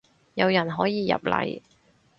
[0.33, 1.61] 有人可以入嚟